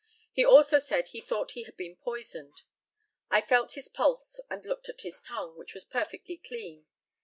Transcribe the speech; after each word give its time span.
He 0.33 0.43
also 0.43 0.79
said 0.79 1.09
he 1.09 1.21
thought 1.21 1.51
he 1.51 1.61
had 1.61 1.77
been 1.77 1.95
poisoned. 1.95 2.63
I 3.29 3.39
felt 3.39 3.73
his 3.73 3.87
pulse 3.87 4.41
and 4.49 4.65
looked 4.65 4.89
at 4.89 5.01
his 5.01 5.21
tongue, 5.21 5.55
which 5.59 5.75
was 5.75 5.85
perfectly 5.85 6.37
clean. 6.37 6.87